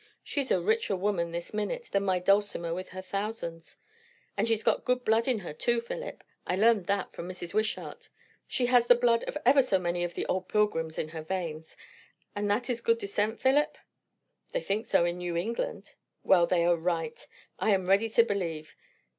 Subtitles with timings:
[0.23, 3.77] She's a richer woman this minute, than my Dulcimer with her thousands.
[4.35, 6.23] And she's got good blood in her too, Philip.
[6.47, 7.53] I learned that from Mrs.
[7.53, 8.09] Wishart.
[8.47, 11.77] She has the blood of ever so many of the old Pilgrims in her veins;
[12.35, 13.77] and that is good descent, Philip?"
[14.53, 15.93] "They think so in New England."
[16.23, 17.23] "Well, they are right,
[17.59, 18.75] I am ready to believe.